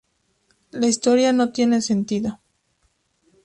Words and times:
La 0.71 0.87
historia 0.87 1.31
no 1.31 1.51
tiene 1.51 1.79
sentido. 1.83 2.39